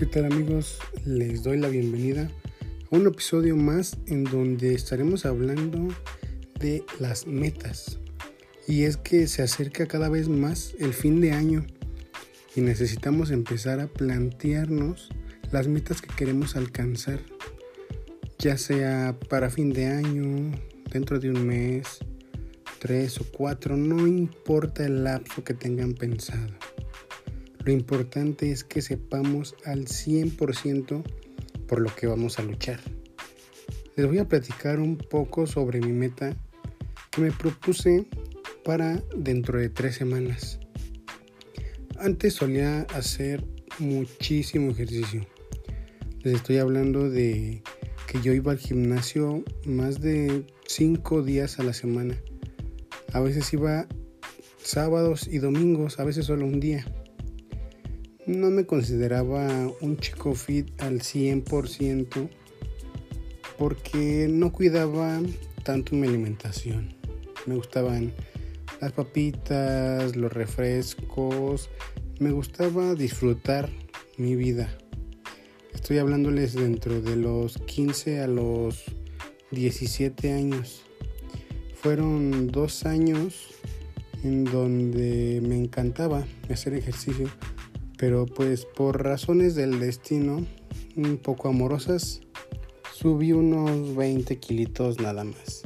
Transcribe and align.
¿Qué 0.00 0.06
tal 0.06 0.24
amigos? 0.24 0.78
Les 1.04 1.42
doy 1.42 1.58
la 1.58 1.68
bienvenida 1.68 2.30
a 2.90 2.96
un 2.96 3.06
episodio 3.06 3.54
más 3.54 3.98
en 4.06 4.24
donde 4.24 4.72
estaremos 4.72 5.26
hablando 5.26 5.94
de 6.58 6.82
las 6.98 7.26
metas. 7.26 7.98
Y 8.66 8.84
es 8.84 8.96
que 8.96 9.26
se 9.26 9.42
acerca 9.42 9.86
cada 9.86 10.08
vez 10.08 10.30
más 10.30 10.72
el 10.78 10.94
fin 10.94 11.20
de 11.20 11.32
año 11.32 11.66
y 12.56 12.62
necesitamos 12.62 13.30
empezar 13.30 13.78
a 13.78 13.88
plantearnos 13.88 15.10
las 15.52 15.68
metas 15.68 16.00
que 16.00 16.16
queremos 16.16 16.56
alcanzar, 16.56 17.20
ya 18.38 18.56
sea 18.56 19.14
para 19.28 19.50
fin 19.50 19.70
de 19.70 19.84
año, 19.84 20.50
dentro 20.90 21.20
de 21.20 21.28
un 21.28 21.46
mes, 21.46 21.98
tres 22.78 23.20
o 23.20 23.26
cuatro, 23.30 23.76
no 23.76 24.06
importa 24.06 24.82
el 24.86 25.04
lapso 25.04 25.44
que 25.44 25.52
tengan 25.52 25.92
pensado. 25.92 26.59
Lo 27.64 27.72
importante 27.72 28.50
es 28.52 28.64
que 28.64 28.80
sepamos 28.80 29.54
al 29.66 29.84
100% 29.84 31.02
por 31.68 31.80
lo 31.80 31.94
que 31.94 32.06
vamos 32.06 32.38
a 32.38 32.42
luchar. 32.42 32.80
Les 33.96 34.06
voy 34.06 34.18
a 34.18 34.26
platicar 34.26 34.80
un 34.80 34.96
poco 34.96 35.46
sobre 35.46 35.80
mi 35.80 35.92
meta 35.92 36.34
que 37.10 37.20
me 37.20 37.30
propuse 37.32 38.06
para 38.64 39.02
dentro 39.14 39.58
de 39.58 39.68
tres 39.68 39.96
semanas. 39.96 40.58
Antes 41.98 42.34
solía 42.34 42.82
hacer 42.94 43.44
muchísimo 43.78 44.70
ejercicio. 44.70 45.26
Les 46.22 46.36
estoy 46.36 46.58
hablando 46.58 47.10
de 47.10 47.62
que 48.06 48.22
yo 48.22 48.32
iba 48.32 48.52
al 48.52 48.58
gimnasio 48.58 49.44
más 49.66 50.00
de 50.00 50.46
cinco 50.66 51.22
días 51.22 51.58
a 51.58 51.62
la 51.62 51.74
semana. 51.74 52.16
A 53.12 53.20
veces 53.20 53.52
iba 53.52 53.86
sábados 54.62 55.28
y 55.28 55.38
domingos, 55.38 56.00
a 56.00 56.04
veces 56.04 56.24
solo 56.24 56.46
un 56.46 56.58
día 56.58 56.86
no 58.30 58.50
me 58.50 58.64
consideraba 58.64 59.48
un 59.80 59.96
chico 59.98 60.34
fit 60.34 60.80
al 60.80 61.00
100% 61.00 62.28
porque 63.58 64.28
no 64.30 64.52
cuidaba 64.52 65.20
tanto 65.64 65.96
mi 65.96 66.06
alimentación. 66.06 66.94
Me 67.46 67.56
gustaban 67.56 68.12
las 68.80 68.92
papitas, 68.92 70.14
los 70.16 70.32
refrescos, 70.32 71.70
me 72.20 72.30
gustaba 72.30 72.94
disfrutar 72.94 73.68
mi 74.16 74.36
vida. 74.36 74.68
Estoy 75.74 75.98
hablándoles 75.98 76.54
dentro 76.54 77.00
de 77.02 77.16
los 77.16 77.58
15 77.58 78.20
a 78.20 78.28
los 78.28 78.84
17 79.50 80.32
años. 80.32 80.82
Fueron 81.74 82.48
dos 82.48 82.86
años 82.86 83.48
en 84.22 84.44
donde 84.44 85.40
me 85.42 85.56
encantaba 85.56 86.24
hacer 86.48 86.74
ejercicio 86.74 87.28
pero 88.00 88.24
pues 88.24 88.64
por 88.64 89.04
razones 89.04 89.54
del 89.54 89.78
destino 89.78 90.46
un 90.96 91.18
poco 91.18 91.48
amorosas 91.48 92.22
subí 92.94 93.32
unos 93.32 93.94
20 93.94 94.38
kilitos 94.38 94.98
nada 95.00 95.22
más. 95.22 95.62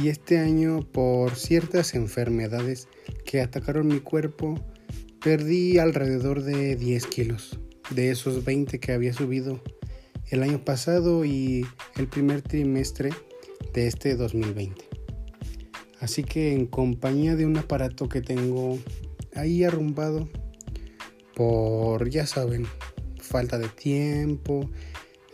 Y 0.00 0.08
este 0.08 0.38
año 0.38 0.80
por 0.92 1.34
ciertas 1.34 1.96
enfermedades 1.96 2.86
que 3.24 3.40
atacaron 3.40 3.88
mi 3.88 3.98
cuerpo 3.98 4.54
perdí 5.20 5.78
alrededor 5.78 6.44
de 6.44 6.76
10 6.76 7.06
kilos 7.06 7.58
de 7.90 8.12
esos 8.12 8.44
20 8.44 8.78
que 8.78 8.92
había 8.92 9.12
subido 9.12 9.60
el 10.30 10.44
año 10.44 10.64
pasado 10.64 11.24
y 11.24 11.66
el 11.96 12.06
primer 12.06 12.42
trimestre 12.42 13.10
de 13.74 13.88
este 13.88 14.14
2020. 14.14 14.84
Así 15.98 16.22
que 16.22 16.52
en 16.52 16.66
compañía 16.66 17.34
de 17.34 17.44
un 17.44 17.56
aparato 17.56 18.08
que 18.08 18.20
tengo 18.20 18.78
ahí 19.34 19.64
arrumbado 19.64 20.28
por, 21.36 22.08
ya 22.08 22.26
saben, 22.26 22.66
falta 23.20 23.58
de 23.58 23.68
tiempo, 23.68 24.70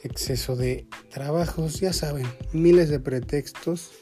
exceso 0.03 0.57
de 0.57 0.89
trabajos, 1.11 1.79
ya 1.79 1.93
saben, 1.93 2.27
miles 2.53 2.89
de 2.89 2.99
pretextos, 2.99 3.93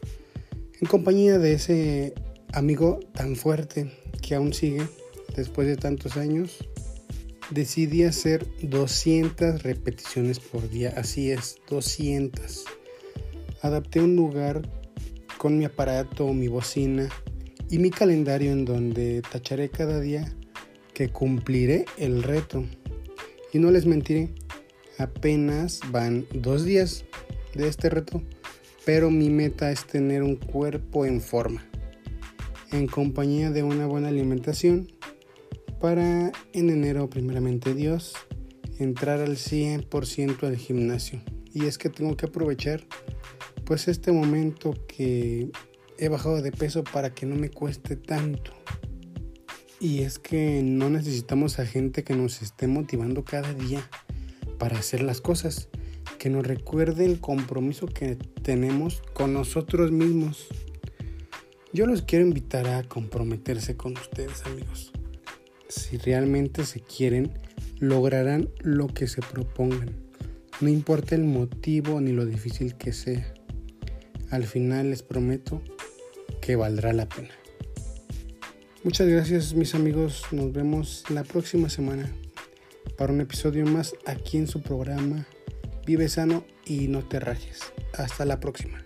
en 0.80 0.88
compañía 0.88 1.38
de 1.38 1.52
ese 1.52 2.14
amigo 2.54 3.00
tan 3.12 3.36
fuerte 3.36 3.92
que 4.22 4.34
aún 4.34 4.54
sigue 4.54 4.88
después 5.36 5.68
de 5.68 5.76
tantos 5.76 6.16
años, 6.16 6.56
decidí 7.50 8.04
hacer 8.04 8.46
200 8.62 9.62
repeticiones 9.62 10.40
por 10.40 10.70
día, 10.70 10.94
así 10.96 11.30
es, 11.30 11.56
200. 11.68 12.64
Adapté 13.60 14.00
un 14.00 14.16
lugar 14.16 14.62
con 15.36 15.58
mi 15.58 15.66
aparato, 15.66 16.32
mi 16.32 16.48
bocina 16.48 17.10
y 17.68 17.78
mi 17.78 17.90
calendario 17.90 18.52
en 18.52 18.64
donde 18.64 19.20
tacharé 19.30 19.68
cada 19.68 20.00
día 20.00 20.34
que 20.94 21.08
cumpliré 21.08 21.84
el 21.98 22.22
reto. 22.22 22.64
Y 23.52 23.58
no 23.58 23.70
les 23.70 23.86
mentiré, 23.86 24.30
apenas 24.98 25.80
van 25.90 26.26
dos 26.32 26.64
días 26.64 27.04
de 27.54 27.68
este 27.68 27.90
reto, 27.90 28.22
pero 28.84 29.10
mi 29.10 29.30
meta 29.30 29.70
es 29.70 29.84
tener 29.86 30.22
un 30.22 30.36
cuerpo 30.36 31.04
en 31.04 31.20
forma, 31.20 31.64
en 32.72 32.86
compañía 32.86 33.50
de 33.50 33.62
una 33.62 33.86
buena 33.86 34.08
alimentación, 34.08 34.88
para 35.80 36.30
en 36.52 36.70
enero, 36.70 37.08
primeramente 37.08 37.74
Dios, 37.74 38.14
entrar 38.78 39.20
al 39.20 39.36
100% 39.36 40.42
al 40.46 40.56
gimnasio. 40.56 41.22
Y 41.52 41.66
es 41.66 41.78
que 41.78 41.88
tengo 41.88 42.16
que 42.16 42.26
aprovechar 42.26 42.86
pues 43.64 43.88
este 43.88 44.12
momento 44.12 44.74
que 44.86 45.50
he 45.98 46.08
bajado 46.08 46.42
de 46.42 46.52
peso 46.52 46.82
para 46.84 47.14
que 47.14 47.26
no 47.26 47.36
me 47.36 47.50
cueste 47.50 47.96
tanto. 47.96 48.52
Y 49.82 50.02
es 50.02 50.18
que 50.18 50.62
no 50.62 50.90
necesitamos 50.90 51.58
a 51.58 51.64
gente 51.64 52.04
que 52.04 52.14
nos 52.14 52.42
esté 52.42 52.66
motivando 52.66 53.24
cada 53.24 53.54
día 53.54 53.80
para 54.58 54.78
hacer 54.78 55.02
las 55.02 55.22
cosas, 55.22 55.70
que 56.18 56.28
nos 56.28 56.46
recuerde 56.46 57.06
el 57.06 57.18
compromiso 57.18 57.86
que 57.86 58.16
tenemos 58.42 59.02
con 59.14 59.32
nosotros 59.32 59.90
mismos. 59.90 60.48
Yo 61.72 61.86
los 61.86 62.02
quiero 62.02 62.26
invitar 62.26 62.66
a 62.66 62.82
comprometerse 62.82 63.78
con 63.78 63.96
ustedes 63.96 64.44
amigos. 64.44 64.92
Si 65.70 65.96
realmente 65.96 66.66
se 66.66 66.80
quieren, 66.80 67.32
lograrán 67.78 68.50
lo 68.58 68.86
que 68.86 69.08
se 69.08 69.22
propongan. 69.22 69.94
No 70.60 70.68
importa 70.68 71.14
el 71.14 71.24
motivo 71.24 72.02
ni 72.02 72.12
lo 72.12 72.26
difícil 72.26 72.76
que 72.76 72.92
sea. 72.92 73.32
Al 74.30 74.44
final 74.44 74.90
les 74.90 75.02
prometo 75.02 75.62
que 76.42 76.54
valdrá 76.54 76.92
la 76.92 77.08
pena. 77.08 77.30
Muchas 78.82 79.08
gracias 79.08 79.52
mis 79.52 79.74
amigos, 79.74 80.24
nos 80.30 80.52
vemos 80.52 81.04
la 81.10 81.22
próxima 81.22 81.68
semana 81.68 82.10
para 82.96 83.12
un 83.12 83.20
episodio 83.20 83.66
más 83.66 83.94
aquí 84.06 84.38
en 84.38 84.46
su 84.46 84.62
programa 84.62 85.26
Vive 85.84 86.08
sano 86.08 86.44
y 86.64 86.88
no 86.88 87.06
te 87.06 87.20
rajes. 87.20 87.60
Hasta 87.98 88.24
la 88.24 88.40
próxima. 88.40 88.84